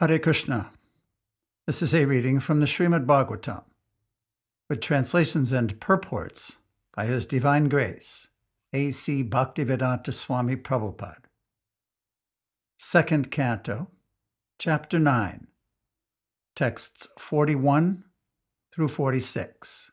Hare 0.00 0.18
Krishna. 0.18 0.70
This 1.66 1.82
is 1.82 1.94
a 1.94 2.06
reading 2.06 2.40
from 2.40 2.60
the 2.60 2.66
Srimad 2.66 3.04
Bhagavatam, 3.04 3.64
with 4.70 4.80
translations 4.80 5.52
and 5.52 5.78
purports 5.78 6.56
by 6.96 7.04
His 7.04 7.26
Divine 7.26 7.68
Grace, 7.68 8.28
A.C. 8.72 9.22
Bhaktivedanta 9.22 10.14
Swami 10.14 10.56
Prabhupada. 10.56 11.24
Second 12.78 13.30
Canto, 13.30 13.88
Chapter 14.58 14.98
9, 14.98 15.48
texts 16.56 17.06
41 17.18 18.04
through 18.72 18.88
46. 18.88 19.92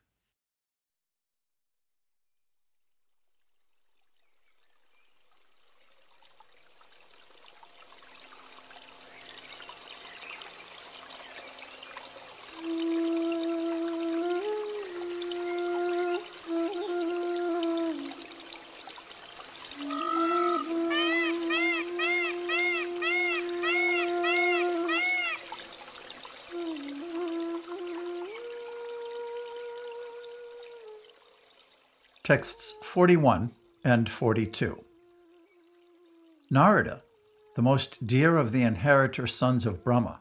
Texts 32.27 32.75
41 32.81 33.53
and 33.85 34.09
42. 34.09 34.83
Narada, 36.51 37.03
the 37.55 37.61
most 37.61 38.05
dear 38.05 38.35
of 38.35 38.51
the 38.51 38.63
inheritor 38.63 39.25
sons 39.27 39.65
of 39.65 39.81
Brahma, 39.81 40.19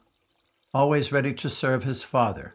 always 0.73 1.11
ready 1.11 1.35
to 1.35 1.51
serve 1.51 1.83
his 1.83 2.05
father, 2.05 2.55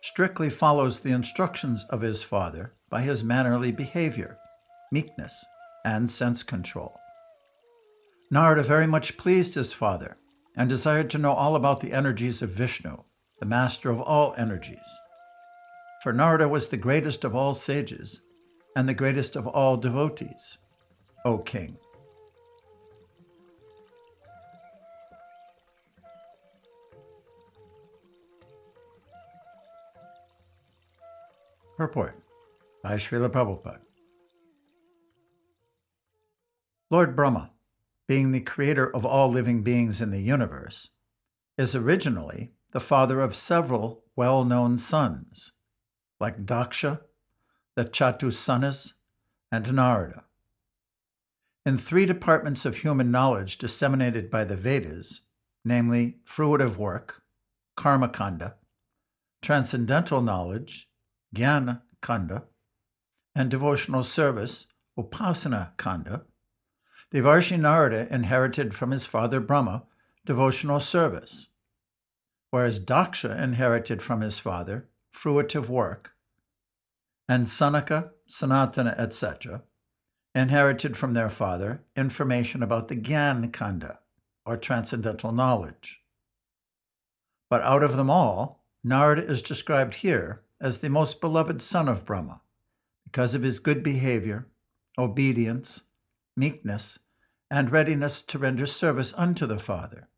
strictly 0.00 0.48
follows 0.48 1.00
the 1.00 1.10
instructions 1.10 1.86
of 1.90 2.02
his 2.02 2.22
father 2.22 2.72
by 2.88 3.00
his 3.00 3.24
mannerly 3.24 3.72
behavior, 3.72 4.38
meekness, 4.92 5.44
and 5.84 6.08
sense 6.08 6.44
control. 6.44 7.00
Narada 8.30 8.62
very 8.62 8.86
much 8.86 9.16
pleased 9.16 9.56
his 9.56 9.72
father 9.72 10.18
and 10.56 10.68
desired 10.68 11.10
to 11.10 11.18
know 11.18 11.32
all 11.32 11.56
about 11.56 11.80
the 11.80 11.92
energies 11.92 12.42
of 12.42 12.50
Vishnu, 12.50 12.98
the 13.40 13.46
master 13.46 13.90
of 13.90 14.00
all 14.00 14.36
energies. 14.38 15.00
For 16.04 16.12
Narada 16.12 16.46
was 16.46 16.68
the 16.68 16.76
greatest 16.76 17.24
of 17.24 17.34
all 17.34 17.54
sages 17.54 18.20
and 18.78 18.88
the 18.88 18.94
greatest 18.94 19.34
of 19.34 19.44
all 19.44 19.76
devotees, 19.76 20.58
O 21.24 21.38
king. 21.38 21.76
Purport 31.76 32.22
by 32.80 32.92
Srila 32.92 33.30
Prabhupada. 33.30 33.80
Lord 36.88 37.16
Brahma, 37.16 37.50
being 38.06 38.30
the 38.30 38.38
creator 38.38 38.94
of 38.94 39.04
all 39.04 39.28
living 39.28 39.64
beings 39.64 40.00
in 40.00 40.12
the 40.12 40.20
universe, 40.20 40.90
is 41.56 41.74
originally 41.74 42.52
the 42.70 42.78
father 42.78 43.20
of 43.20 43.34
several 43.34 44.04
well 44.14 44.44
known 44.44 44.78
sons, 44.78 45.50
like 46.20 46.46
Daksha, 46.46 47.00
the 47.78 47.84
Chatusanas, 47.84 48.94
and 49.52 49.72
Narada. 49.72 50.24
In 51.64 51.78
three 51.78 52.06
departments 52.06 52.66
of 52.66 52.78
human 52.78 53.12
knowledge 53.12 53.56
disseminated 53.56 54.32
by 54.32 54.42
the 54.42 54.56
Vedas, 54.56 55.20
namely 55.64 56.16
fruitive 56.26 56.76
work, 56.76 57.22
karma 57.76 58.08
kanda, 58.08 58.56
transcendental 59.40 60.20
knowledge, 60.20 60.88
jnana 61.32 61.82
kanda, 62.02 62.46
and 63.36 63.48
devotional 63.48 64.02
service, 64.02 64.66
upasana 64.98 65.76
kanda, 65.76 66.22
Devarshi 67.14 67.60
Narada 67.60 68.12
inherited 68.12 68.74
from 68.74 68.90
his 68.90 69.06
father 69.06 69.38
Brahma 69.38 69.84
devotional 70.26 70.80
service, 70.80 71.46
whereas 72.50 72.80
Daksha 72.80 73.40
inherited 73.40 74.02
from 74.02 74.20
his 74.20 74.40
father 74.40 74.88
fruitive 75.14 75.68
work, 75.68 76.16
and 77.28 77.46
Sanaka, 77.46 78.10
Sanatana, 78.28 78.98
etc., 78.98 79.62
inherited 80.34 80.96
from 80.96 81.14
their 81.14 81.28
father 81.28 81.82
information 81.96 82.62
about 82.62 82.88
the 82.88 82.96
Gyan 82.96 83.52
Kanda, 83.52 83.98
or 84.46 84.56
transcendental 84.56 85.32
knowledge. 85.32 86.02
But 87.50 87.62
out 87.62 87.82
of 87.82 87.96
them 87.96 88.10
all, 88.10 88.64
Narada 88.82 89.24
is 89.24 89.42
described 89.42 89.96
here 89.96 90.42
as 90.60 90.78
the 90.78 90.90
most 90.90 91.20
beloved 91.20 91.60
son 91.60 91.88
of 91.88 92.04
Brahma 92.04 92.40
because 93.04 93.34
of 93.34 93.42
his 93.42 93.58
good 93.58 93.82
behavior, 93.82 94.48
obedience, 94.98 95.84
meekness, 96.36 96.98
and 97.50 97.70
readiness 97.70 98.22
to 98.22 98.38
render 98.38 98.66
service 98.66 99.14
unto 99.16 99.46
the 99.46 99.58
Father. 99.58 100.08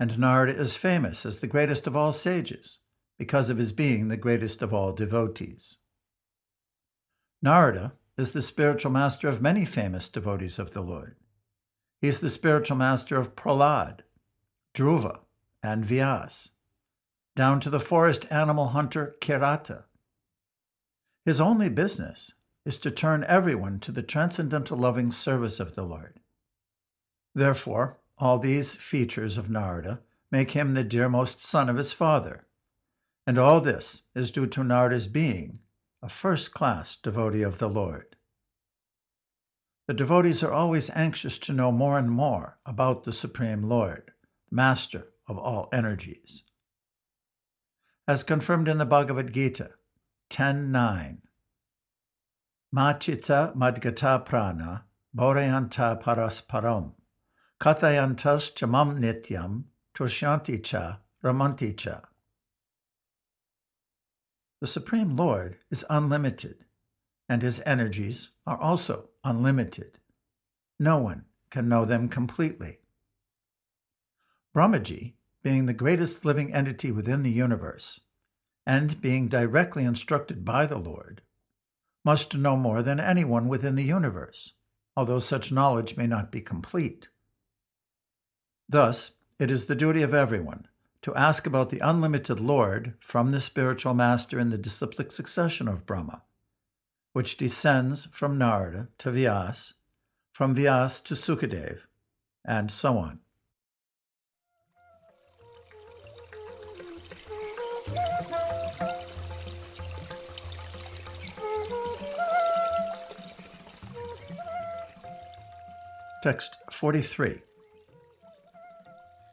And 0.00 0.18
Narada 0.18 0.56
is 0.56 0.76
famous 0.76 1.26
as 1.26 1.38
the 1.40 1.48
greatest 1.48 1.86
of 1.86 1.96
all 1.96 2.12
sages 2.12 2.78
because 3.18 3.50
of 3.50 3.58
his 3.58 3.72
being 3.72 4.08
the 4.08 4.16
greatest 4.16 4.62
of 4.62 4.72
all 4.72 4.92
devotees. 4.92 5.78
Narada 7.42 7.92
is 8.16 8.32
the 8.32 8.42
spiritual 8.42 8.90
master 8.90 9.28
of 9.28 9.42
many 9.42 9.64
famous 9.64 10.08
devotees 10.08 10.58
of 10.58 10.72
the 10.72 10.80
Lord. 10.80 11.16
He 12.00 12.08
is 12.08 12.20
the 12.20 12.30
spiritual 12.30 12.76
master 12.76 13.16
of 13.16 13.36
Prahlad, 13.36 14.00
Dhruva, 14.74 15.20
and 15.62 15.84
Vyas, 15.84 16.52
down 17.34 17.60
to 17.60 17.70
the 17.70 17.80
forest 17.80 18.26
animal 18.30 18.68
hunter 18.68 19.16
Kirata. 19.20 19.84
His 21.24 21.40
only 21.40 21.68
business 21.68 22.34
is 22.64 22.78
to 22.78 22.90
turn 22.90 23.24
everyone 23.24 23.78
to 23.80 23.92
the 23.92 24.02
transcendental 24.02 24.76
loving 24.76 25.10
service 25.10 25.60
of 25.60 25.74
the 25.74 25.84
Lord. 25.84 26.20
Therefore, 27.34 27.98
all 28.18 28.38
these 28.38 28.76
features 28.76 29.38
of 29.38 29.48
Narada 29.48 30.00
make 30.30 30.52
him 30.52 30.74
the 30.74 30.84
dearmost 30.84 31.42
son 31.42 31.68
of 31.68 31.76
his 31.76 31.92
father, 31.92 32.47
and 33.28 33.36
all 33.36 33.60
this 33.60 34.04
is 34.14 34.30
due 34.30 34.46
to 34.46 34.62
Narada's 34.62 35.06
being 35.06 35.58
a 36.02 36.08
first 36.08 36.54
class 36.54 36.96
devotee 36.96 37.42
of 37.42 37.58
the 37.58 37.68
Lord. 37.68 38.16
The 39.86 39.92
devotees 39.92 40.42
are 40.42 40.50
always 40.50 40.88
anxious 40.94 41.38
to 41.40 41.52
know 41.52 41.70
more 41.70 41.98
and 41.98 42.10
more 42.10 42.56
about 42.64 43.04
the 43.04 43.12
Supreme 43.12 43.64
Lord, 43.64 44.12
the 44.48 44.56
Master 44.56 45.08
of 45.26 45.36
all 45.36 45.68
energies. 45.74 46.44
As 48.06 48.22
confirmed 48.22 48.66
in 48.66 48.78
the 48.78 48.86
Bhagavad 48.86 49.34
Gita 49.34 49.72
10.9, 50.30 51.18
Machita 52.74 53.54
madgata 53.54 54.24
prana 54.24 54.84
borayanta 55.14 56.02
parasparam 56.02 56.94
kathayantas 57.60 58.54
chamam 58.54 58.98
nityam 58.98 59.64
tushanti 59.94 60.64
cha 60.64 61.00
ramanti 61.22 61.76
cha. 61.76 62.08
The 64.60 64.66
Supreme 64.66 65.14
Lord 65.14 65.58
is 65.70 65.84
unlimited, 65.88 66.64
and 67.28 67.42
his 67.42 67.62
energies 67.64 68.32
are 68.44 68.58
also 68.58 69.10
unlimited. 69.22 69.98
No 70.80 70.98
one 70.98 71.26
can 71.50 71.68
know 71.68 71.84
them 71.84 72.08
completely. 72.08 72.78
Brahmaji, 74.54 75.14
being 75.44 75.66
the 75.66 75.74
greatest 75.74 76.24
living 76.24 76.52
entity 76.52 76.90
within 76.90 77.22
the 77.22 77.30
universe, 77.30 78.00
and 78.66 79.00
being 79.00 79.28
directly 79.28 79.84
instructed 79.84 80.44
by 80.44 80.66
the 80.66 80.78
Lord, 80.78 81.22
must 82.04 82.36
know 82.36 82.56
more 82.56 82.82
than 82.82 82.98
anyone 82.98 83.46
within 83.46 83.76
the 83.76 83.84
universe, 83.84 84.54
although 84.96 85.20
such 85.20 85.52
knowledge 85.52 85.96
may 85.96 86.06
not 86.08 86.32
be 86.32 86.40
complete. 86.40 87.08
Thus, 88.68 89.12
it 89.38 89.52
is 89.52 89.66
the 89.66 89.76
duty 89.76 90.02
of 90.02 90.12
everyone 90.12 90.66
to 91.02 91.14
ask 91.14 91.46
about 91.46 91.70
the 91.70 91.78
unlimited 91.78 92.40
Lord 92.40 92.94
from 93.00 93.30
the 93.30 93.40
spiritual 93.40 93.94
master 93.94 94.38
in 94.38 94.50
the 94.50 94.58
disciplic 94.58 95.12
succession 95.12 95.68
of 95.68 95.86
Brahma, 95.86 96.22
which 97.12 97.36
descends 97.36 98.06
from 98.06 98.36
Narada 98.38 98.88
to 98.98 99.10
Vyas, 99.10 99.74
from 100.32 100.54
Vyas 100.54 101.02
to 101.04 101.14
Sukadev, 101.14 101.82
and 102.44 102.70
so 102.70 102.98
on. 102.98 103.20
Text 116.22 116.56
43. 116.72 117.40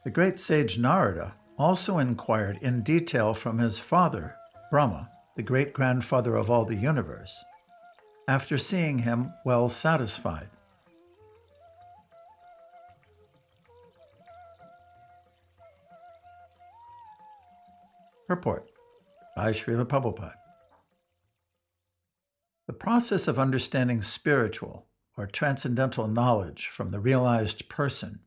The 0.03 0.12
great 0.12 0.39
sage 0.39 0.77
Narada 0.77 1.33
also 1.57 1.97
inquired 1.97 2.57
in 2.61 2.83
detail 2.83 3.33
from 3.33 3.59
his 3.59 3.79
father, 3.79 4.35
Brahma, 4.71 5.09
the 5.35 5.43
great 5.43 5.73
grandfather 5.73 6.35
of 6.35 6.49
all 6.49 6.65
the 6.65 6.75
universe, 6.75 7.43
after 8.27 8.57
seeing 8.57 8.99
him 8.99 9.33
well 9.45 9.69
satisfied. 9.69 10.49
Purport 18.27 18.71
by 19.35 19.51
Srila 19.51 19.85
Prabhupada. 19.85 20.33
The 22.65 22.73
process 22.73 23.27
of 23.27 23.37
understanding 23.37 24.01
spiritual 24.01 24.87
or 25.15 25.27
transcendental 25.27 26.07
knowledge 26.07 26.67
from 26.67 26.89
the 26.89 26.99
realized 26.99 27.69
person 27.69 28.21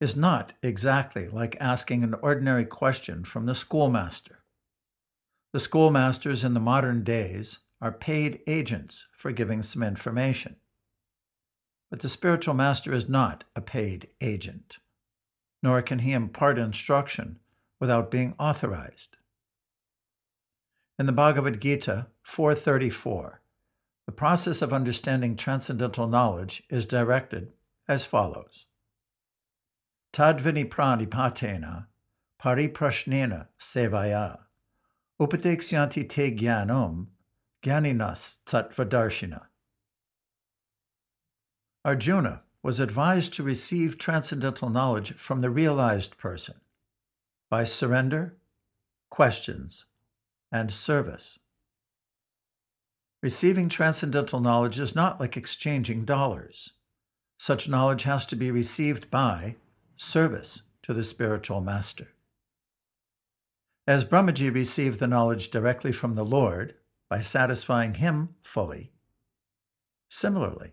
is 0.00 0.16
not 0.16 0.54
exactly 0.62 1.28
like 1.28 1.56
asking 1.60 2.02
an 2.02 2.14
ordinary 2.22 2.64
question 2.64 3.22
from 3.22 3.46
the 3.46 3.54
schoolmaster. 3.54 4.38
The 5.52 5.60
schoolmasters 5.60 6.42
in 6.42 6.54
the 6.54 6.60
modern 6.60 7.04
days 7.04 7.58
are 7.82 7.92
paid 7.92 8.40
agents 8.46 9.08
for 9.12 9.30
giving 9.30 9.62
some 9.62 9.82
information. 9.82 10.56
But 11.90 12.00
the 12.00 12.08
spiritual 12.08 12.54
master 12.54 12.92
is 12.92 13.08
not 13.08 13.44
a 13.54 13.60
paid 13.60 14.08
agent, 14.20 14.78
nor 15.62 15.82
can 15.82 16.00
he 16.00 16.12
impart 16.12 16.58
instruction 16.58 17.40
without 17.78 18.10
being 18.10 18.34
authorized. 18.38 19.18
In 20.98 21.06
the 21.06 21.12
Bhagavad 21.12 21.60
Gita 21.60 22.06
434, 22.22 23.40
the 24.06 24.12
process 24.12 24.62
of 24.62 24.72
understanding 24.72 25.34
transcendental 25.34 26.06
knowledge 26.06 26.62
is 26.70 26.86
directed 26.86 27.52
as 27.88 28.04
follows 28.04 28.66
Tadvini 30.12 30.68
pranipatena 30.68 31.86
pariprashnena 32.42 33.46
sevaya 33.58 34.38
upadekshyanti 35.20 36.08
te 36.08 36.32
jnanam 36.32 37.06
jnaninas 37.62 38.38
tattvadarshina. 38.44 39.42
Arjuna 41.84 42.42
was 42.62 42.80
advised 42.80 43.32
to 43.34 43.42
receive 43.42 43.98
transcendental 43.98 44.68
knowledge 44.68 45.14
from 45.14 45.40
the 45.40 45.50
realized 45.50 46.18
person 46.18 46.56
by 47.48 47.64
surrender, 47.64 48.36
questions, 49.10 49.86
and 50.50 50.72
service. 50.72 51.38
Receiving 53.22 53.68
transcendental 53.68 54.40
knowledge 54.40 54.78
is 54.78 54.96
not 54.96 55.20
like 55.20 55.36
exchanging 55.36 56.04
dollars. 56.04 56.72
Such 57.38 57.68
knowledge 57.68 58.02
has 58.02 58.26
to 58.26 58.36
be 58.36 58.50
received 58.50 59.10
by 59.10 59.56
service 60.00 60.62
to 60.82 60.94
the 60.94 61.04
spiritual 61.04 61.60
master. 61.60 62.08
As 63.86 64.04
Brahmaji 64.04 64.52
received 64.52 64.98
the 64.98 65.06
knowledge 65.06 65.50
directly 65.50 65.92
from 65.92 66.14
the 66.14 66.24
Lord 66.24 66.74
by 67.10 67.20
satisfying 67.20 67.94
him 67.94 68.30
fully, 68.42 68.92
similarly, 70.08 70.72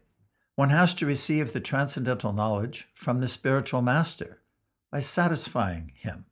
one 0.56 0.70
has 0.70 0.94
to 0.96 1.06
receive 1.06 1.52
the 1.52 1.60
transcendental 1.60 2.32
knowledge 2.32 2.88
from 2.96 3.20
the 3.20 3.28
spiritual 3.28 3.82
master 3.82 4.40
by 4.92 5.02
satisfying 5.02 5.92
him. 5.94 6.26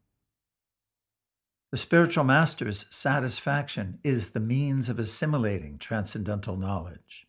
The 1.71 1.77
spiritual 1.77 2.23
master's 2.23 2.85
satisfaction 2.89 3.99
is 4.03 4.29
the 4.29 4.39
means 4.39 4.87
of 4.87 4.99
assimilating 4.99 5.77
transcendental 5.77 6.55
knowledge. 6.55 7.27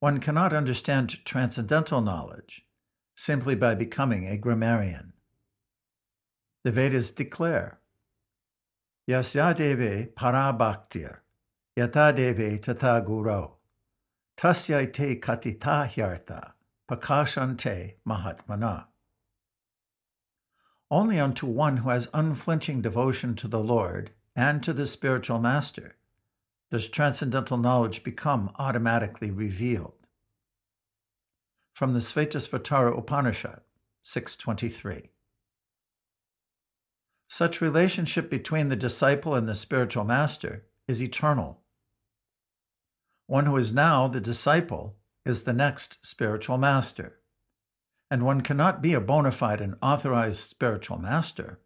One 0.00 0.18
cannot 0.18 0.52
understand 0.52 1.24
transcendental 1.24 2.00
knowledge 2.00 2.64
simply 3.18 3.56
by 3.56 3.74
becoming 3.74 4.28
a 4.28 4.38
grammarian. 4.38 5.12
The 6.62 6.70
Vedas 6.70 7.10
declare, 7.10 7.80
Yasyadeve 9.10 10.14
parabhaktir, 10.14 11.18
yatadeve 11.76 12.62
tata 12.62 13.02
guru, 13.04 13.48
tasyaite 14.36 15.18
katita 15.18 15.88
hyarta, 15.88 16.52
pakashante 16.88 17.94
mahatmana. 18.06 18.84
Only 20.88 21.18
unto 21.18 21.46
one 21.46 21.78
who 21.78 21.90
has 21.90 22.08
unflinching 22.14 22.82
devotion 22.82 23.34
to 23.34 23.48
the 23.48 23.58
Lord 23.58 24.12
and 24.36 24.62
to 24.62 24.72
the 24.72 24.86
spiritual 24.86 25.40
master 25.40 25.96
does 26.70 26.86
transcendental 26.86 27.56
knowledge 27.56 28.04
become 28.04 28.52
automatically 28.60 29.32
revealed 29.32 29.97
from 31.78 31.92
the 31.92 32.00
Svetasvatara 32.00 32.98
Upanishad 32.98 33.60
623. 34.02 35.10
Such 37.28 37.60
relationship 37.60 38.28
between 38.28 38.68
the 38.68 38.74
disciple 38.74 39.36
and 39.36 39.48
the 39.48 39.54
spiritual 39.54 40.02
master 40.02 40.64
is 40.88 41.00
eternal. 41.00 41.60
One 43.28 43.46
who 43.46 43.56
is 43.56 43.72
now 43.72 44.08
the 44.08 44.20
disciple 44.20 44.96
is 45.24 45.44
the 45.44 45.52
next 45.52 46.04
spiritual 46.04 46.58
master, 46.58 47.20
and 48.10 48.24
one 48.24 48.40
cannot 48.40 48.82
be 48.82 48.92
a 48.92 49.00
bona 49.00 49.30
fide 49.30 49.60
and 49.60 49.76
authorized 49.80 50.40
spiritual 50.40 50.98
master 50.98 51.60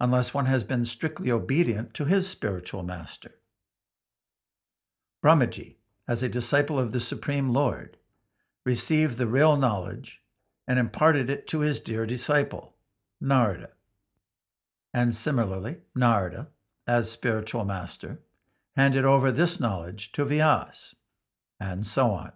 unless 0.00 0.32
one 0.32 0.46
has 0.46 0.64
been 0.64 0.86
strictly 0.86 1.30
obedient 1.30 1.92
to 1.92 2.06
his 2.06 2.26
spiritual 2.26 2.82
master. 2.82 3.34
Brahmaji, 5.22 5.74
as 6.08 6.22
a 6.22 6.30
disciple 6.30 6.78
of 6.78 6.92
the 6.92 7.00
Supreme 7.00 7.52
Lord, 7.52 7.98
received 8.64 9.16
the 9.16 9.26
real 9.26 9.56
knowledge 9.56 10.20
and 10.66 10.78
imparted 10.78 11.30
it 11.30 11.46
to 11.48 11.60
his 11.60 11.80
dear 11.80 12.06
disciple, 12.06 12.74
Narada. 13.20 13.70
And 14.92 15.14
similarly, 15.14 15.78
Narada, 15.94 16.48
as 16.86 17.10
spiritual 17.10 17.64
master, 17.64 18.20
handed 18.76 19.04
over 19.04 19.30
this 19.30 19.60
knowledge 19.60 20.12
to 20.12 20.24
Vyas, 20.24 20.94
and 21.58 21.86
so 21.86 22.10
on. 22.10 22.32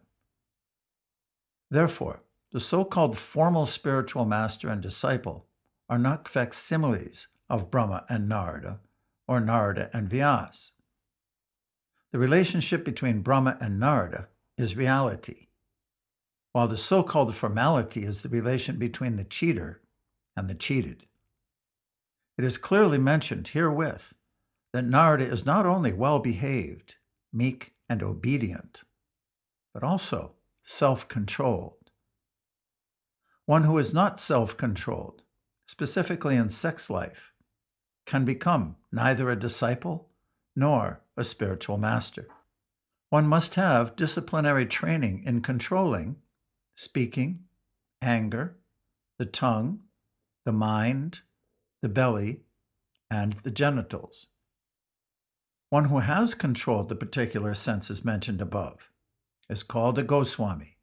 Therefore, 1.71 2.23
the 2.53 2.61
so 2.61 2.85
called 2.85 3.19
formal 3.19 3.67
spiritual 3.67 4.25
master 4.25 4.69
and 4.69 4.81
disciple 4.81 5.47
are 5.89 5.99
not 5.99 6.29
facsimiles 6.29 7.29
of 7.49 7.71
Brahma 7.71 8.05
and 8.09 8.29
Narada, 8.29 8.81
or 9.27 9.41
Narada 9.41 9.91
and 9.93 10.09
Vyas. 10.09 10.73
The 12.13 12.19
relationship 12.19 12.85
between 12.85 13.23
Brahma 13.23 13.59
and 13.61 13.81
Narada 13.81 14.29
is 14.57 14.77
reality 14.77 15.49
while 16.55 16.69
the 16.69 16.77
so 16.77 17.03
called 17.03 17.35
formality 17.35 18.05
is 18.05 18.23
the 18.23 18.29
relation 18.29 18.79
between 18.79 19.17
the 19.17 19.25
cheater 19.25 19.81
and 20.37 20.49
the 20.49 20.55
cheated. 20.55 21.05
It 22.39 22.45
is 22.45 22.59
clearly 22.59 22.97
mentioned 22.97 23.49
herewith 23.49 24.13
that 24.73 24.85
Narada 24.85 25.27
is 25.27 25.45
not 25.45 25.67
only 25.67 25.93
well 25.93 26.21
behaved, 26.21 26.95
meek, 27.33 27.73
and 27.89 28.05
obedient, 28.05 28.85
but 29.73 29.83
also 29.83 30.35
self 30.63 31.09
controlled. 31.09 31.91
One 33.47 33.65
who 33.65 33.77
is 33.77 33.93
not 33.93 34.21
self 34.21 34.57
controlled, 34.57 35.23
specifically 35.67 36.37
in 36.37 36.51
sex 36.51 36.89
life, 36.89 37.33
can 38.07 38.25
become 38.25 38.77
neither 38.93 39.29
a 39.29 39.35
disciple 39.35 40.09
nor 40.55 41.01
a 41.17 41.25
spiritual 41.25 41.79
master. 41.79 42.29
One 43.11 43.27
must 43.27 43.57
have 43.57 43.97
disciplinary 43.97 44.67
training 44.67 45.25
in 45.27 45.41
controlling 45.41 46.19
speaking, 46.75 47.45
anger, 48.03 48.57
the 49.19 49.27
tongue, 49.27 49.81
the 50.45 50.53
mind, 50.53 51.21
the 51.83 51.89
belly, 51.89 52.41
and 53.11 53.35
the 53.35 53.51
genitals. 53.51 54.29
One 55.71 55.87
who 55.87 55.99
has 55.99 56.35
controlled 56.35 56.89
the 56.89 56.97
particular 56.97 57.55
senses 57.55 58.05
mentioned 58.05 58.41
above 58.41 58.91
is 59.49 59.63
called 59.63 59.99
a 59.99 60.03
Goswami. 60.03 60.77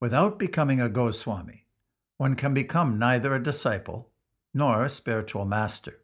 Without 0.00 0.38
becoming 0.38 0.80
a 0.80 0.88
Goswami, 0.88 1.66
one 2.18 2.34
can 2.34 2.54
become 2.54 2.98
neither 2.98 3.34
a 3.34 3.42
disciple 3.42 4.10
nor 4.52 4.84
a 4.84 4.88
spiritual 4.88 5.44
master. 5.44 6.00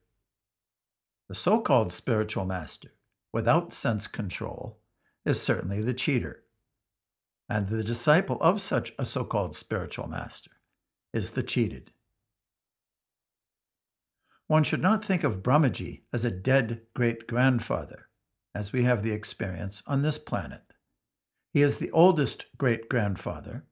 The 1.29 1.35
so 1.35 1.61
called 1.61 1.93
spiritual 1.93 2.45
master, 2.45 2.95
without 3.33 3.73
sense 3.73 4.07
control, 4.09 4.81
is 5.25 5.40
certainly 5.40 5.83
the 5.83 5.95
cheater 5.95 6.45
and 7.50 7.66
the 7.66 7.83
disciple 7.83 8.38
of 8.40 8.61
such 8.61 8.92
a 8.97 9.04
so 9.04 9.25
called 9.25 9.57
spiritual 9.57 10.07
master 10.07 10.52
is 11.12 11.33
the 11.33 11.42
cheated. 11.42 11.90
One 14.47 14.62
should 14.62 14.80
not 14.80 15.04
think 15.04 15.25
of 15.25 15.42
Brahmaji 15.42 16.02
as 16.12 16.25
a 16.25 16.30
dead 16.30 16.83
great 16.95 17.26
grandfather, 17.26 18.09
as 18.54 18.73
we 18.73 18.85
have 18.85 19.02
the 19.02 19.11
experience 19.11 19.83
on 19.87 20.02
this 20.02 20.19
planet. 20.19 20.62
He 21.52 21.62
is 21.62 21.78
the 21.78 21.90
oldest 21.90 22.47
great 22.57 22.88
grandfather, 22.88 23.64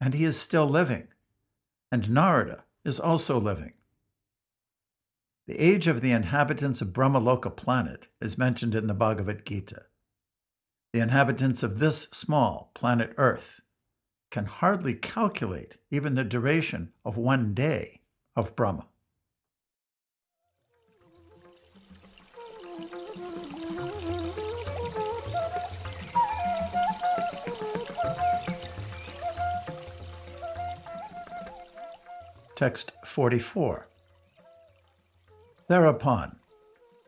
and 0.00 0.14
he 0.14 0.24
is 0.24 0.38
still 0.38 0.66
living, 0.66 1.08
and 1.90 2.08
Narada 2.08 2.64
is 2.84 3.00
also 3.00 3.40
living. 3.40 3.72
The 5.48 5.60
age 5.60 5.88
of 5.88 6.00
the 6.00 6.12
inhabitants 6.12 6.80
of 6.80 6.92
Brahmaloka 6.92 7.54
planet 7.56 8.06
is 8.20 8.38
mentioned 8.38 8.76
in 8.76 8.86
the 8.86 8.94
Bhagavad 8.94 9.44
Gita 9.44 9.86
the 10.92 11.00
inhabitants 11.00 11.62
of 11.62 11.78
this 11.78 12.02
small 12.12 12.70
planet 12.74 13.12
Earth 13.16 13.60
can 14.30 14.46
hardly 14.46 14.94
calculate 14.94 15.76
even 15.90 16.14
the 16.14 16.24
duration 16.24 16.92
of 17.04 17.16
one 17.16 17.54
day 17.54 18.00
of 18.34 18.54
Brahma. 18.56 18.86
Text 32.54 32.92
44. 33.04 33.86
Thereupon, 35.68 36.36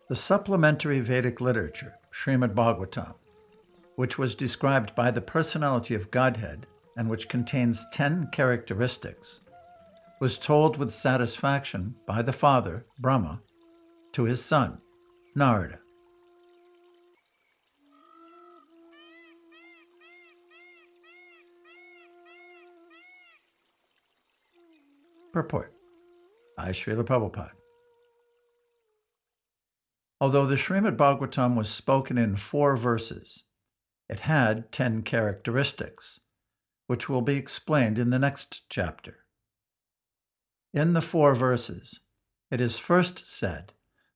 the 0.09 0.17
supplementary 0.17 1.01
Vedic 1.01 1.41
literature, 1.41 1.95
Srimad 2.13 2.55
Bhagavatam, 2.55 3.15
which 3.99 4.17
was 4.17 4.37
described 4.37 4.95
by 4.95 5.11
the 5.11 5.21
personality 5.21 5.93
of 5.93 6.13
Godhead 6.13 6.69
and 6.97 7.11
which 7.11 7.29
contains 7.29 7.85
10 7.93 8.29
characteristics, 8.31 9.41
was 10.21 10.39
told 10.39 10.77
with 10.77 10.95
satisfaction 10.95 11.97
by 12.07 12.23
the 12.23 12.33
father, 12.33 12.87
Brahma, 13.01 13.41
to 14.13 14.23
his 14.23 14.41
son, 14.41 14.79
Narada. 15.35 15.81
Purport 25.33 25.73
by 26.57 26.69
Srila 26.69 27.03
Prabhupada. 27.03 27.51
Although 30.21 30.47
the 30.47 30.55
Srimad 30.55 30.97
Bhagavatam 30.97 31.57
was 31.57 31.69
spoken 31.69 32.17
in 32.17 32.37
four 32.37 32.77
verses, 32.77 33.43
it 34.09 34.21
had 34.21 34.73
ten 34.73 35.03
characteristics, 35.03 36.21
which 36.87 37.09
will 37.09 37.23
be 37.23 37.37
explained 37.37 37.99
in 37.99 38.11
the 38.11 38.19
next 38.19 38.69
chapter. 38.71 39.25
In 40.73 40.93
the 40.93 41.01
four 41.01 41.35
verses, 41.35 42.01
it 42.51 42.61
is 42.61 42.79
first 42.79 43.27
said 43.27 43.73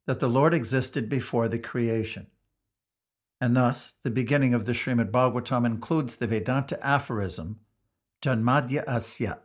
that 0.06 0.20
the 0.20 0.28
Lord 0.28 0.54
existed 0.54 1.08
before 1.08 1.48
the 1.48 1.58
creation. 1.58 2.28
And 3.40 3.56
thus, 3.56 3.94
the 4.02 4.10
beginning 4.10 4.54
of 4.54 4.66
the 4.66 4.72
Srimad 4.72 5.10
Bhagavatam 5.10 5.66
includes 5.66 6.16
the 6.16 6.26
Vedanta 6.26 6.78
aphorism, 6.86 7.60
Janmadya 8.22 8.84
Asya. 8.86 9.40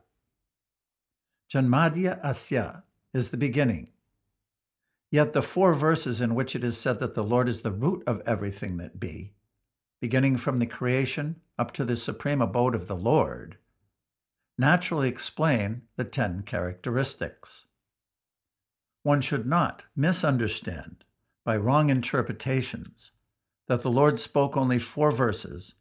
Janmadya 1.51 2.23
Asya 2.23 2.83
is 3.13 3.29
the 3.29 3.37
beginning. 3.37 3.89
Yet 5.09 5.33
the 5.33 5.41
four 5.41 5.73
verses 5.73 6.21
in 6.21 6.35
which 6.35 6.55
it 6.55 6.63
is 6.63 6.77
said 6.77 6.99
that 6.99 7.13
the 7.13 7.23
Lord 7.23 7.49
is 7.49 7.61
the 7.61 7.71
root 7.71 8.03
of 8.05 8.21
everything 8.25 8.77
that 8.77 8.99
be, 8.99 9.33
beginning 9.99 10.37
from 10.37 10.57
the 10.57 10.65
creation 10.65 11.35
up 11.57 11.71
to 11.73 11.83
the 11.83 11.97
supreme 11.97 12.41
abode 12.41 12.75
of 12.75 12.87
the 12.87 12.95
Lord, 12.95 13.57
naturally 14.57 15.09
explain 15.09 15.83
the 15.95 16.03
ten 16.03 16.43
characteristics. 16.43 17.65
One 19.03 19.21
should 19.21 19.45
not 19.45 19.85
misunderstand 19.95 21.05
by 21.45 21.55
wrong 21.57 21.89
interpretations 21.89 23.11
that 23.67 23.81
the 23.81 23.91
Lord 23.91 24.19
spoke 24.19 24.57
only 24.57 24.79
four 24.79 25.11
verses, 25.11 25.75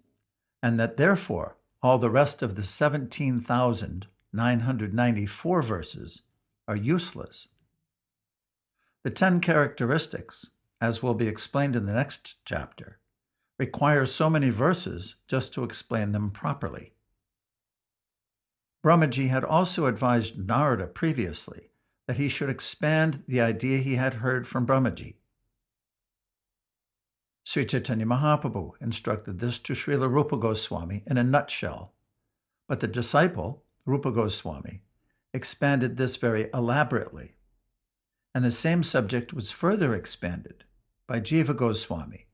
and 0.62 0.78
that 0.78 0.96
therefore 0.96 1.56
all 1.82 1.98
the 1.98 2.10
rest 2.10 2.42
of 2.42 2.54
the 2.54 2.62
17,994 2.62 5.62
verses 5.62 6.22
are 6.68 6.76
useless. 6.76 7.48
The 9.02 9.10
ten 9.10 9.40
characteristics, 9.40 10.50
as 10.80 11.02
will 11.02 11.14
be 11.14 11.28
explained 11.28 11.76
in 11.76 11.84
the 11.86 11.92
next 11.92 12.36
chapter, 12.44 12.98
require 13.58 14.06
so 14.06 14.28
many 14.28 14.50
verses 14.50 15.16
just 15.26 15.52
to 15.54 15.64
explain 15.64 16.12
them 16.12 16.30
properly. 16.30 16.92
Brahmaji 18.84 19.28
had 19.28 19.44
also 19.44 19.86
advised 19.86 20.38
Narada 20.38 20.86
previously 20.86 21.70
that 22.06 22.18
he 22.18 22.28
should 22.28 22.50
expand 22.50 23.24
the 23.26 23.40
idea 23.40 23.78
he 23.78 23.96
had 23.96 24.14
heard 24.14 24.46
from 24.46 24.66
Brahmaji. 24.66 25.14
Sri 27.42 27.64
Chaitanya 27.64 28.06
Mahaprabhu 28.06 28.72
instructed 28.80 29.38
this 29.38 29.58
to 29.60 29.72
Srila 29.72 30.10
Rupa 30.10 30.36
Goswami 30.36 31.02
in 31.06 31.16
a 31.16 31.24
nutshell, 31.24 31.94
but 32.68 32.80
the 32.80 32.88
disciple, 32.88 33.64
Rupa 33.84 34.12
Goswami, 34.12 34.82
expanded 35.32 35.96
this 35.96 36.16
very 36.16 36.48
elaborately. 36.52 37.36
And 38.34 38.44
the 38.44 38.50
same 38.50 38.82
subject 38.82 39.32
was 39.32 39.50
further 39.50 39.94
expanded 39.94 40.64
by 41.06 41.20
Jiva 41.20 41.56
Goswami, 41.56 42.26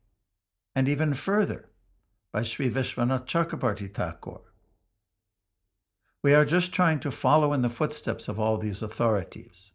and 0.75 0.89
even 0.89 1.15
further 1.15 1.71
by 2.33 2.43
Sri 2.43 2.71
Vishwanath 2.71 3.27
Chakrabarti 3.27 3.93
Thakur. 3.93 4.41
We 6.23 6.35
are 6.35 6.45
just 6.45 6.73
trying 6.73 7.01
to 7.01 7.11
follow 7.11 7.53
in 7.53 7.63
the 7.63 7.69
footsteps 7.69 8.29
of 8.29 8.39
all 8.39 8.57
these 8.57 8.83
authorities. 8.83 9.73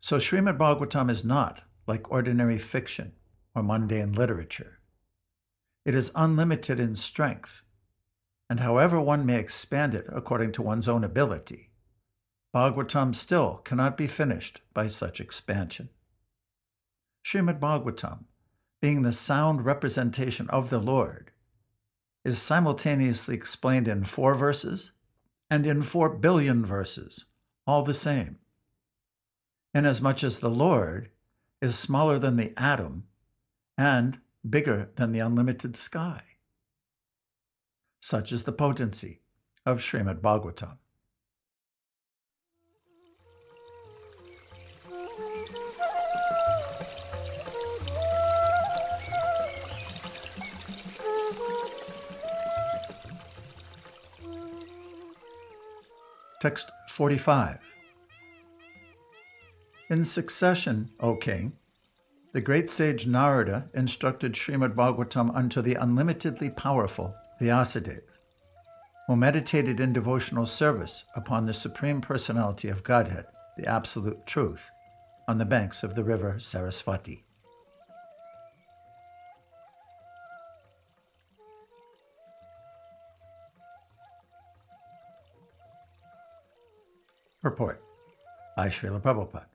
So 0.00 0.16
Srimad 0.16 0.58
Bhagavatam 0.58 1.10
is 1.10 1.24
not 1.24 1.62
like 1.86 2.10
ordinary 2.10 2.58
fiction 2.58 3.12
or 3.54 3.62
mundane 3.62 4.12
literature. 4.12 4.78
It 5.84 5.94
is 5.94 6.12
unlimited 6.14 6.78
in 6.78 6.94
strength, 6.94 7.62
and 8.48 8.60
however 8.60 9.00
one 9.00 9.26
may 9.26 9.38
expand 9.38 9.94
it 9.94 10.06
according 10.08 10.52
to 10.52 10.62
one's 10.62 10.88
own 10.88 11.02
ability, 11.04 11.70
Bhagavatam 12.54 13.14
still 13.14 13.56
cannot 13.64 13.96
be 13.96 14.06
finished 14.06 14.60
by 14.72 14.86
such 14.86 15.20
expansion. 15.20 15.88
Srimad 17.24 17.58
Bhagavatam, 17.58 18.24
being 18.82 19.02
the 19.02 19.12
sound 19.12 19.64
representation 19.64 20.50
of 20.50 20.68
the 20.68 20.80
Lord, 20.80 21.30
is 22.24 22.42
simultaneously 22.42 23.34
explained 23.34 23.86
in 23.86 24.02
four 24.02 24.34
verses 24.34 24.90
and 25.48 25.64
in 25.64 25.82
four 25.82 26.08
billion 26.08 26.64
verses, 26.64 27.26
all 27.64 27.84
the 27.84 27.94
same. 27.94 28.38
Inasmuch 29.72 30.24
as 30.24 30.40
the 30.40 30.50
Lord 30.50 31.10
is 31.60 31.78
smaller 31.78 32.18
than 32.18 32.36
the 32.36 32.52
atom 32.56 33.04
and 33.78 34.18
bigger 34.48 34.90
than 34.96 35.12
the 35.12 35.20
unlimited 35.20 35.76
sky. 35.76 36.22
Such 38.00 38.32
is 38.32 38.42
the 38.42 38.52
potency 38.52 39.20
of 39.64 39.78
Srimad 39.78 40.20
Bhagavatam. 40.20 40.78
Text 56.42 56.72
45. 56.88 57.60
In 59.90 60.04
succession, 60.04 60.90
O 60.98 61.14
king, 61.14 61.52
the 62.32 62.40
great 62.40 62.68
sage 62.68 63.06
Narada 63.06 63.70
instructed 63.74 64.32
Srimad 64.32 64.74
Bhagavatam 64.74 65.32
unto 65.36 65.62
the 65.62 65.76
unlimitedly 65.76 66.50
powerful 66.50 67.14
Vyasadeva, 67.40 68.00
who 69.06 69.14
meditated 69.14 69.78
in 69.78 69.92
devotional 69.92 70.44
service 70.44 71.04
upon 71.14 71.46
the 71.46 71.54
Supreme 71.54 72.00
Personality 72.00 72.68
of 72.68 72.82
Godhead, 72.82 73.26
the 73.56 73.68
Absolute 73.68 74.26
Truth, 74.26 74.68
on 75.28 75.38
the 75.38 75.44
banks 75.44 75.84
of 75.84 75.94
the 75.94 76.02
river 76.02 76.40
Saraswati. 76.40 77.24
Purport 87.42 87.82
by 88.56 88.68
Srila 88.68 89.02
Prabhupada. 89.02 89.46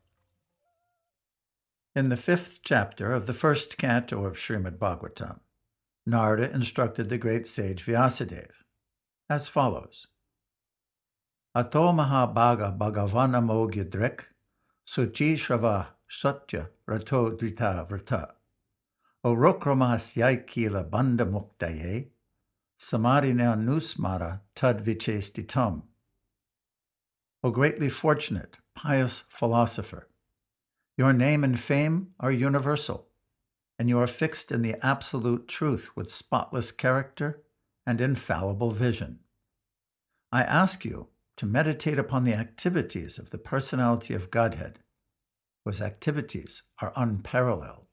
In 1.96 2.10
the 2.10 2.18
fifth 2.18 2.60
chapter 2.62 3.14
of 3.14 3.28
the 3.28 3.34
first 3.34 3.78
canto 3.78 4.26
of 4.26 4.36
Srimad 4.36 4.78
Bhagavatam, 4.78 5.40
Narada 6.06 6.54
instructed 6.54 7.08
the 7.08 7.18
great 7.18 7.48
sage 7.48 7.86
Vyasadeva 7.86 8.52
as 9.30 9.48
follows. 9.48 10.08
Ato 11.56 11.94
Mahabhaga 11.94 12.78
Bhagavana 12.78 13.42
Mogyadrek 13.42 14.26
Suchi 14.86 15.36
Shrava 15.36 15.88
Satya 16.10 16.70
Rato 16.90 17.38
Drita 17.38 17.88
Vrta. 17.88 18.32
Orokramas 19.26 20.18
Yaikila 20.18 20.90
Banda 20.90 21.26
Muktaye 21.26 22.08
Samadhina 22.78 23.58
Nusmara 23.58 24.42
Tad 24.56 24.84
Vichestitam 24.84 25.84
O 27.44 27.52
greatly 27.52 27.90
fortunate, 27.90 28.58
pious 28.76 29.22
philosopher, 29.30 30.08
your 30.98 31.14
name 31.14 31.44
and 31.44 31.60
fame 31.60 32.10
are 32.20 32.32
universal, 32.32 33.08
and 33.78 33.88
you 33.88 34.00
are 34.00 34.08
fixed 34.08 34.52
in 34.52 34.64
the 34.64 34.76
absolute 34.84 35.48
truth 35.48 35.92
with 35.96 36.12
spotless 36.12 36.72
character 36.72 37.44
and 37.86 38.02
infallible 38.02 38.72
vision. 38.72 39.20
I 40.32 40.42
ask 40.42 40.84
you 40.84 41.10
to 41.38 41.46
meditate 41.46 42.00
upon 42.00 42.24
the 42.24 42.34
activities 42.34 43.20
of 43.20 43.30
the 43.30 43.38
personality 43.38 44.16
of 44.16 44.32
Godhead, 44.32 44.80
whose 45.64 45.82
activities 45.82 46.64
are 46.82 46.92
unparalleled. 46.96 47.86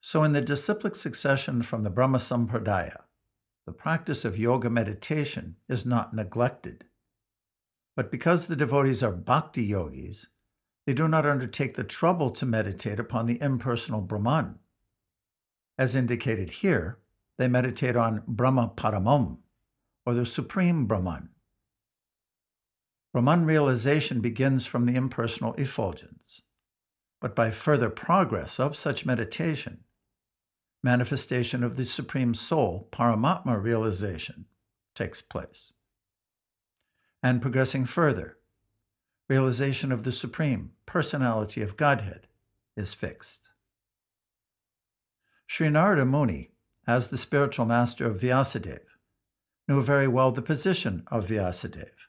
So, 0.00 0.22
in 0.22 0.34
the 0.34 0.42
disciplic 0.42 0.94
succession 0.96 1.62
from 1.62 1.82
the 1.82 1.90
Brahma 1.90 2.18
Sampradaya, 2.18 3.03
the 3.66 3.72
practice 3.72 4.24
of 4.24 4.38
yoga 4.38 4.68
meditation 4.68 5.56
is 5.68 5.86
not 5.86 6.14
neglected. 6.14 6.84
But 7.96 8.10
because 8.10 8.46
the 8.46 8.56
devotees 8.56 9.02
are 9.02 9.12
bhakti 9.12 9.64
yogis, 9.64 10.28
they 10.86 10.92
do 10.92 11.08
not 11.08 11.24
undertake 11.24 11.74
the 11.74 11.84
trouble 11.84 12.30
to 12.32 12.44
meditate 12.44 13.00
upon 13.00 13.26
the 13.26 13.40
impersonal 13.40 14.02
Brahman. 14.02 14.58
As 15.78 15.96
indicated 15.96 16.50
here, 16.50 16.98
they 17.38 17.48
meditate 17.48 17.96
on 17.96 18.22
Brahma 18.26 18.72
Paramam, 18.76 19.38
or 20.04 20.14
the 20.14 20.26
Supreme 20.26 20.86
Brahman. 20.86 21.30
Brahman 23.12 23.46
realization 23.46 24.20
begins 24.20 24.66
from 24.66 24.86
the 24.86 24.96
impersonal 24.96 25.54
effulgence, 25.54 26.42
but 27.20 27.34
by 27.34 27.50
further 27.50 27.88
progress 27.88 28.60
of 28.60 28.76
such 28.76 29.06
meditation, 29.06 29.84
manifestation 30.84 31.64
of 31.64 31.76
the 31.76 31.84
Supreme 31.86 32.34
Soul, 32.34 32.88
Paramatma 32.92 33.60
realization, 33.60 34.44
takes 34.94 35.22
place. 35.22 35.72
And 37.22 37.40
progressing 37.40 37.86
further, 37.86 38.36
realization 39.26 39.90
of 39.90 40.04
the 40.04 40.12
Supreme 40.12 40.72
Personality 40.84 41.62
of 41.62 41.78
Godhead 41.78 42.28
is 42.76 42.92
fixed. 42.92 43.48
Sri 45.46 45.70
Narada 45.70 46.04
Muni, 46.04 46.50
as 46.86 47.08
the 47.08 47.16
spiritual 47.16 47.64
master 47.64 48.06
of 48.06 48.20
Vyasadeva, 48.20 48.80
knew 49.66 49.82
very 49.82 50.06
well 50.06 50.32
the 50.32 50.42
position 50.42 51.02
of 51.06 51.28
Vyasadeva, 51.28 52.08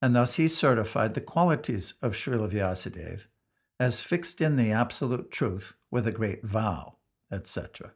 and 0.00 0.16
thus 0.16 0.36
he 0.36 0.48
certified 0.48 1.12
the 1.12 1.20
qualities 1.20 1.92
of 2.00 2.14
Srila 2.14 2.50
Vyasadeva 2.50 3.26
as 3.78 4.00
fixed 4.00 4.40
in 4.40 4.56
the 4.56 4.72
absolute 4.72 5.30
truth 5.30 5.74
with 5.90 6.06
a 6.06 6.12
great 6.12 6.42
vow, 6.46 6.96
etc. 7.32 7.94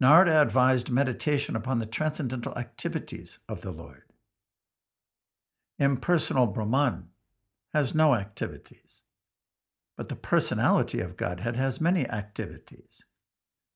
Narada 0.00 0.40
advised 0.40 0.90
meditation 0.90 1.54
upon 1.54 1.78
the 1.78 1.86
transcendental 1.86 2.56
activities 2.56 3.40
of 3.48 3.60
the 3.60 3.72
Lord. 3.72 4.04
Impersonal 5.78 6.46
Brahman 6.46 7.08
has 7.74 7.94
no 7.94 8.14
activities, 8.14 9.02
but 9.96 10.08
the 10.08 10.16
personality 10.16 11.00
of 11.00 11.16
Godhead 11.16 11.56
has 11.56 11.80
many 11.80 12.08
activities, 12.08 13.04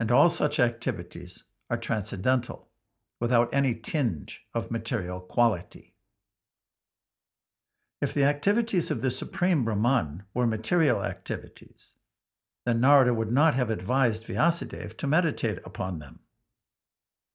and 0.01 0.11
all 0.11 0.31
such 0.31 0.59
activities 0.59 1.45
are 1.69 1.77
transcendental, 1.77 2.69
without 3.21 3.53
any 3.53 3.75
tinge 3.75 4.47
of 4.55 4.71
material 4.71 5.21
quality. 5.21 5.95
If 8.01 8.13
the 8.13 8.25
activities 8.25 8.91
of 8.91 9.01
the 9.01 9.11
Supreme 9.11 9.65
Brahman 9.65 10.25
were 10.35 10.47
material 10.47 11.03
activities, 11.03 11.95
then 12.65 12.81
Narada 12.81 13.13
would 13.13 13.31
not 13.31 13.55
have 13.55 13.71
advised 13.71 14.27
Vyasadeva 14.27 14.97
to 14.97 15.07
meditate 15.07 15.59
upon 15.65 15.99
them. 15.99 16.21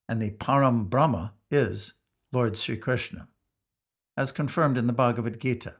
And 0.08 0.22
the 0.22 0.32
Param 0.32 0.90
Brahma 0.90 1.34
is 1.52 1.94
Lord 2.32 2.58
Sri 2.58 2.78
Krishna, 2.78 3.28
as 4.18 4.32
confirmed 4.32 4.78
in 4.78 4.88
the 4.88 4.94
Bhagavad 4.94 5.40
Gita. 5.40 5.76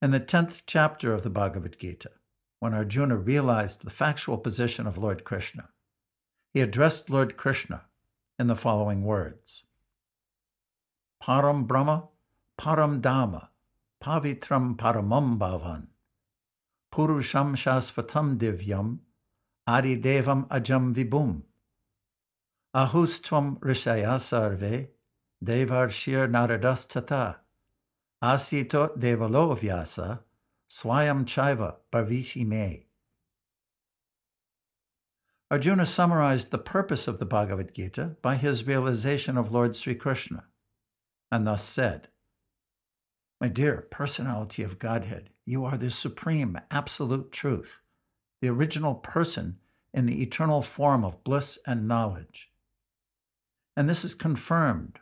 In 0.00 0.12
the 0.12 0.20
10th 0.20 0.62
chapter 0.66 1.12
of 1.12 1.22
the 1.22 1.30
Bhagavad 1.30 1.78
Gita, 1.78 2.10
when 2.58 2.72
Arjuna 2.72 3.16
realized 3.16 3.84
the 3.84 3.90
factual 3.90 4.38
position 4.38 4.86
of 4.86 4.96
Lord 4.96 5.24
Krishna, 5.24 5.68
he 6.54 6.60
addressed 6.60 7.10
Lord 7.10 7.36
Krishna 7.36 7.84
in 8.38 8.46
the 8.46 8.56
following 8.56 9.04
words 9.04 9.66
Param 11.22 11.66
Brahma, 11.66 12.08
Param 12.58 13.02
Dhamma, 13.02 13.48
Pavitram 14.02 14.76
Paramam 14.76 15.38
Bhavan, 15.38 15.88
Purusham 16.92 17.52
Shasvatam 17.54 18.36
Divyam, 18.36 18.98
Adi 19.66 20.00
Devam 20.00 20.48
Ajam 20.48 20.94
Vibhum. 20.94 21.42
Ahustvam 22.74 23.58
Rishaya 23.60 24.20
Sarve, 24.20 24.88
Devarshir 25.44 26.28
Naradas 26.28 26.88
Tata, 26.88 27.38
Asito 28.22 28.96
Devalo 28.98 29.56
Vyasa, 29.56 30.20
Swayam 30.68 31.24
Chaiva 31.24 31.76
Bhavisi 31.92 32.46
Me. 32.46 32.86
Arjuna 35.50 35.84
summarized 35.84 36.52
the 36.52 36.58
purpose 36.58 37.08
of 37.08 37.18
the 37.18 37.26
Bhagavad 37.26 37.74
Gita 37.74 38.16
by 38.22 38.36
his 38.36 38.68
realization 38.68 39.36
of 39.36 39.52
Lord 39.52 39.74
Sri 39.74 39.96
Krishna, 39.96 40.44
and 41.32 41.44
thus 41.44 41.64
said, 41.64 42.08
My 43.40 43.48
dear 43.48 43.86
personality 43.90 44.62
of 44.62 44.78
Godhead, 44.78 45.30
you 45.46 45.64
are 45.64 45.78
the 45.78 45.90
supreme, 45.90 46.60
absolute 46.70 47.32
truth, 47.32 47.80
the 48.42 48.50
original 48.50 48.94
person 48.94 49.56
in 49.94 50.04
the 50.04 50.22
eternal 50.22 50.60
form 50.60 51.04
of 51.04 51.24
bliss 51.24 51.58
and 51.66 51.88
knowledge. 51.88 52.50
And 53.74 53.88
this 53.88 54.04
is 54.04 54.14
confirmed 54.14 54.98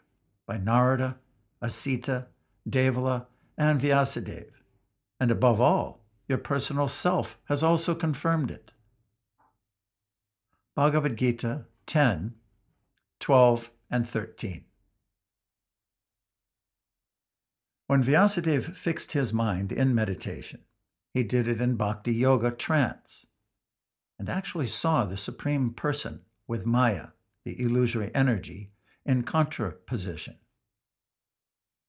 by 0.46 0.56
Narada, 0.56 1.16
Asita, 1.60 2.26
Devala, 2.68 3.26
and 3.56 3.80
Vyasadeva. 3.80 4.52
And 5.18 5.32
above 5.32 5.60
all, 5.60 6.04
your 6.28 6.38
personal 6.38 6.86
self 6.86 7.38
has 7.46 7.64
also 7.64 7.92
confirmed 7.96 8.52
it. 8.52 8.70
Bhagavad 10.76 11.16
Gita 11.16 11.64
10, 11.86 12.34
12, 13.18 13.70
and 13.90 14.08
13. 14.08 14.67
When 17.88 18.02
Vyasadeva 18.02 18.76
fixed 18.76 19.12
his 19.12 19.32
mind 19.32 19.72
in 19.72 19.94
meditation, 19.94 20.60
he 21.14 21.24
did 21.24 21.48
it 21.48 21.58
in 21.58 21.76
bhakti 21.76 22.12
yoga 22.12 22.50
trance 22.50 23.26
and 24.18 24.28
actually 24.28 24.66
saw 24.66 25.04
the 25.06 25.16
Supreme 25.16 25.72
Person 25.72 26.20
with 26.46 26.66
Maya, 26.66 27.08
the 27.46 27.58
illusory 27.58 28.10
energy, 28.14 28.72
in 29.06 29.22
contraposition. 29.22 30.34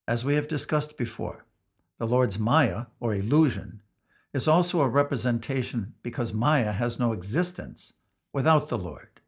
As 0.07 0.23
we 0.23 0.35
have 0.35 0.47
discussed 0.47 0.97
before, 0.97 1.45
the 1.97 2.07
Lord's 2.07 2.39
Maya, 2.39 2.85
or 3.01 3.13
illusion, 3.13 3.81
is 4.33 4.47
also 4.47 4.79
a 4.79 4.88
representation 4.88 5.95
because 6.01 6.31
Maya 6.33 6.71
has 6.71 6.97
no 6.97 7.12
existence 7.12 7.95
without 8.31 8.69
the 8.69 8.77
Lord. 8.77 9.19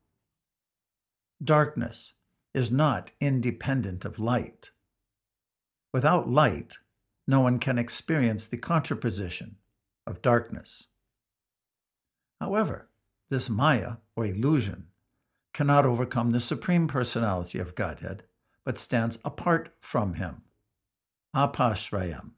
Darkness 1.43 2.13
is 2.53 2.71
not 2.71 3.11
independent 3.19 4.05
of 4.05 4.19
light. 4.19 4.69
Without 5.93 6.29
light, 6.29 6.77
no 7.27 7.41
one 7.41 7.59
can 7.59 7.77
experience 7.77 8.45
the 8.45 8.57
contraposition 8.57 9.55
of 10.07 10.21
darkness. 10.21 10.87
However, 12.39 12.89
this 13.29 13.49
Maya, 13.49 13.97
or 14.15 14.25
illusion, 14.25 14.87
cannot 15.53 15.85
overcome 15.85 16.31
the 16.31 16.39
Supreme 16.39 16.87
Personality 16.87 17.59
of 17.59 17.75
Godhead, 17.75 18.23
but 18.65 18.77
stands 18.77 19.19
apart 19.23 19.73
from 19.81 20.15
Him. 20.15 20.43
Apashrayam. 21.35 22.31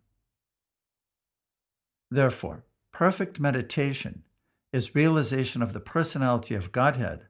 Therefore, 2.12 2.64
perfect 2.92 3.40
meditation 3.40 4.24
is 4.72 4.96
realization 4.96 5.62
of 5.62 5.74
the 5.74 5.80
personality 5.80 6.56
of 6.56 6.72
Godhead 6.72 7.28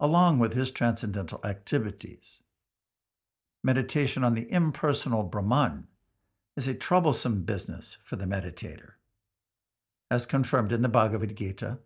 along 0.00 0.38
with 0.38 0.54
his 0.54 0.72
transcendental 0.72 1.40
activities. 1.44 2.42
Meditation 3.62 4.24
on 4.24 4.34
the 4.34 4.50
impersonal 4.50 5.22
Brahman 5.22 5.86
is 6.56 6.66
a 6.66 6.74
troublesome 6.74 7.42
business 7.42 7.98
for 8.02 8.16
the 8.16 8.24
meditator, 8.24 8.92
as 10.10 10.24
confirmed 10.24 10.72
in 10.72 10.80
the 10.80 10.88
Bhagavad 10.88 11.36
Gita 11.36 11.78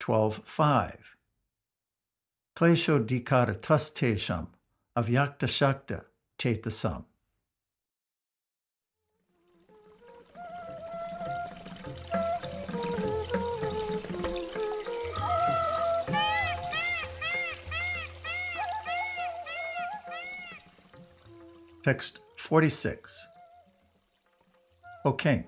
12.5. 0.00 0.96
Klesho 2.56 3.04
dikara 3.04 3.60
tas 3.60 3.90
tesham 3.90 4.48
avyakta 4.96 5.46
shakta 5.46 6.04
chetasam. 6.38 7.04
Text 21.84 22.20
46. 22.38 23.28
O 25.04 25.12
King, 25.12 25.44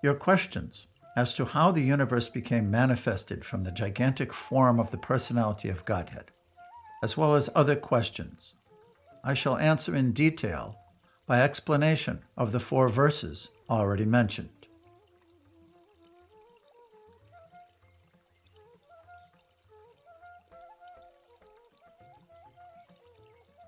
your 0.00 0.14
questions 0.14 0.86
as 1.16 1.34
to 1.34 1.44
how 1.44 1.72
the 1.72 1.82
universe 1.82 2.28
became 2.28 2.70
manifested 2.70 3.44
from 3.44 3.62
the 3.62 3.72
gigantic 3.72 4.32
form 4.32 4.78
of 4.78 4.92
the 4.92 4.96
personality 4.96 5.68
of 5.68 5.84
Godhead, 5.84 6.30
as 7.02 7.16
well 7.16 7.34
as 7.34 7.50
other 7.52 7.74
questions, 7.74 8.54
I 9.24 9.34
shall 9.34 9.56
answer 9.56 9.96
in 9.96 10.12
detail 10.12 10.78
by 11.26 11.40
explanation 11.40 12.22
of 12.36 12.52
the 12.52 12.60
four 12.60 12.88
verses 12.88 13.50
already 13.68 14.04
mentioned. 14.04 14.50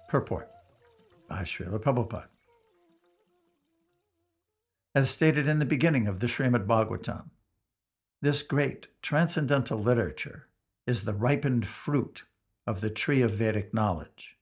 Purport 0.09 0.49
by 1.37 1.43
Srila 1.43 1.79
Prabhupada. 1.79 2.29
As 4.95 5.11
stated 5.11 5.47
in 5.47 5.59
the 5.59 5.67
beginning 5.67 6.07
of 6.07 6.21
the 6.21 6.29
Srimad 6.29 6.67
Bhagavatam, 6.67 7.29
this 8.23 8.43
great 8.43 8.89
transcendental 9.03 9.79
literature 9.79 10.49
is 10.87 11.03
the 11.03 11.13
ripened 11.13 11.69
fruit 11.69 12.25
of 12.67 12.81
the 12.81 12.89
tree 12.89 13.21
of 13.21 13.33
Vedic 13.33 13.75
knowledge. 13.75 14.39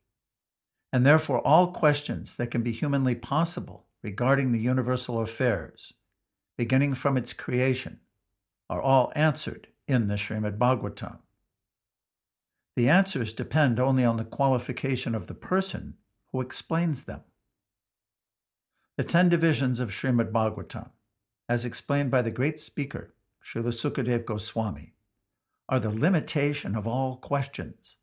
And 0.93 1.05
therefore, 1.05 1.45
all 1.45 1.73
questions 1.73 2.37
that 2.37 2.53
can 2.53 2.63
be 2.63 2.71
humanly 2.71 3.17
possible 3.17 3.87
regarding 4.01 4.53
the 4.53 4.61
universal 4.61 5.21
affairs, 5.21 5.95
beginning 6.57 6.95
from 6.95 7.17
its 7.17 7.33
creation, 7.33 7.99
are 8.71 8.81
all 8.81 9.11
answered 9.17 9.67
in 9.89 10.07
the 10.07 10.15
Srimad 10.15 10.59
Bhagavatam. 10.59 11.19
The 12.77 12.89
answers 12.89 13.33
depend 13.33 13.81
only 13.81 14.05
on 14.05 14.17
the 14.17 14.25
qualification 14.25 15.17
of 15.17 15.27
the 15.27 15.35
person 15.35 15.97
who 16.35 16.41
explains 16.41 17.05
them. 17.05 17.21
The 18.97 19.05
ten 19.05 19.29
divisions 19.29 19.79
of 19.79 19.91
Srimad 19.91 20.33
Bhagavatam, 20.33 20.91
as 21.49 21.65
explained 21.65 22.11
by 22.11 22.23
the 22.23 22.33
great 22.33 22.59
speaker, 22.59 23.15
Srila 23.45 23.73
Sukadev 23.73 24.25
Goswami, 24.25 24.95
are 25.69 25.79
the 25.79 25.91
limitation 25.91 26.75
of 26.75 26.89
all 26.89 27.19
questions, 27.19 27.99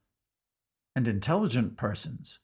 and 0.96 1.10
intelligent 1.10 1.76
persons 1.76 2.39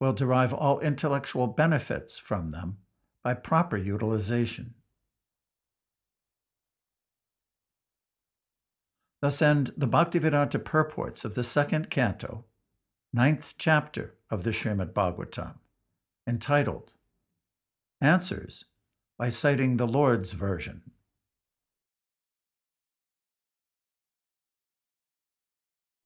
will 0.00 0.12
derive 0.12 0.54
all 0.54 0.78
intellectual 0.78 1.48
benefits 1.48 2.16
from 2.16 2.52
them 2.52 2.76
by 3.24 3.34
proper 3.34 3.76
utilization. 3.76 4.74
Thus 9.20 9.42
end 9.42 9.72
the 9.76 9.88
Bhaktivedanta 9.88 10.64
purports 10.64 11.24
of 11.24 11.34
the 11.34 11.42
second 11.42 11.90
canto, 11.90 12.44
ninth 13.14 13.54
chapter 13.56 14.16
of 14.28 14.42
the 14.42 14.50
Srimad 14.50 14.92
Bhagavatam, 14.92 15.54
entitled 16.26 16.94
Answers 18.00 18.64
by 19.16 19.28
citing 19.28 19.76
the 19.76 19.86
Lord's 19.86 20.32
version 20.32 20.82